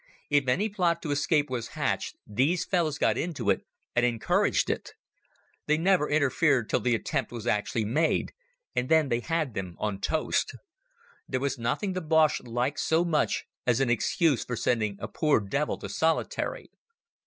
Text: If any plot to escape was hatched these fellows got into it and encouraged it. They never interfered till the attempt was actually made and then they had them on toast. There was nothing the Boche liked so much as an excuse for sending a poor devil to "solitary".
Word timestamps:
If 0.31 0.47
any 0.47 0.67
plot 0.67 1.03
to 1.03 1.11
escape 1.11 1.47
was 1.51 1.67
hatched 1.77 2.15
these 2.25 2.65
fellows 2.65 2.97
got 2.97 3.19
into 3.19 3.51
it 3.51 3.61
and 3.95 4.03
encouraged 4.03 4.67
it. 4.67 4.93
They 5.67 5.77
never 5.77 6.09
interfered 6.09 6.67
till 6.71 6.79
the 6.79 6.95
attempt 6.95 7.31
was 7.31 7.45
actually 7.45 7.85
made 7.85 8.31
and 8.75 8.89
then 8.89 9.09
they 9.09 9.19
had 9.19 9.53
them 9.53 9.75
on 9.77 9.99
toast. 10.01 10.55
There 11.29 11.39
was 11.39 11.59
nothing 11.59 11.93
the 11.93 12.01
Boche 12.01 12.41
liked 12.41 12.79
so 12.79 13.05
much 13.05 13.45
as 13.67 13.79
an 13.79 13.91
excuse 13.91 14.43
for 14.43 14.55
sending 14.55 14.97
a 14.99 15.07
poor 15.07 15.39
devil 15.39 15.77
to 15.77 15.87
"solitary". 15.87 16.71